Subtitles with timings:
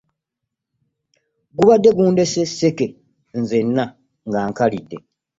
[1.55, 2.85] Gubadde gundese sseke
[3.39, 3.83] nzenna
[4.27, 4.97] nga nkalidde.